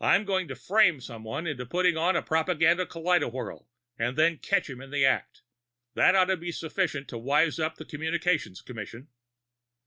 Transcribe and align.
I'm 0.03 0.25
going 0.25 0.47
to 0.47 0.55
frame 0.55 0.99
someone 0.99 1.45
into 1.45 1.63
putting 1.63 1.95
on 1.95 2.15
a 2.15 2.23
propaganda 2.23 2.87
kaleidowhirl, 2.87 3.67
and 3.99 4.17
then 4.17 4.39
catch 4.39 4.67
him 4.67 4.81
in 4.81 4.89
the 4.89 5.05
act. 5.05 5.43
That 5.93 6.15
ought 6.15 6.25
to 6.25 6.37
be 6.37 6.51
sufficient 6.51 7.07
to 7.09 7.19
wise 7.19 7.59
up 7.59 7.75
the 7.75 7.85
Communications 7.85 8.61
Commission." 8.63 9.09